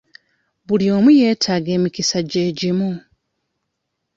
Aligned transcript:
Buli 0.67 0.85
omu 0.95 1.09
yeetaga 1.19 1.69
emikisa 1.77 2.19
gye 2.29 2.45
gimu. 2.57 2.91